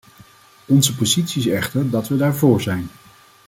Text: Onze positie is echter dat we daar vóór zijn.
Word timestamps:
Onze 0.65 0.95
positie 0.95 1.39
is 1.41 1.47
echter 1.47 1.89
dat 1.89 2.07
we 2.07 2.17
daar 2.17 2.35
vóór 2.35 2.61
zijn. 2.61 2.89